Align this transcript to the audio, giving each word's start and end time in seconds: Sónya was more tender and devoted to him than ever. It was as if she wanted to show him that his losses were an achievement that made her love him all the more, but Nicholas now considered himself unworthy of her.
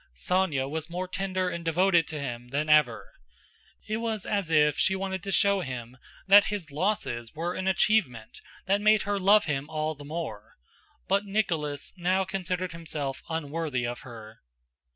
Sónya 0.15 0.67
was 0.67 0.89
more 0.89 1.07
tender 1.07 1.47
and 1.51 1.63
devoted 1.63 2.07
to 2.07 2.19
him 2.19 2.47
than 2.47 2.69
ever. 2.69 3.11
It 3.87 3.97
was 3.97 4.25
as 4.25 4.49
if 4.49 4.75
she 4.79 4.95
wanted 4.95 5.21
to 5.21 5.31
show 5.31 5.61
him 5.61 5.95
that 6.27 6.45
his 6.45 6.71
losses 6.71 7.35
were 7.35 7.53
an 7.53 7.67
achievement 7.67 8.41
that 8.65 8.81
made 8.81 9.03
her 9.03 9.19
love 9.19 9.45
him 9.45 9.69
all 9.69 9.93
the 9.93 10.03
more, 10.03 10.53
but 11.07 11.25
Nicholas 11.27 11.93
now 11.97 12.23
considered 12.23 12.71
himself 12.71 13.21
unworthy 13.29 13.85
of 13.85 13.99
her. 13.99 14.39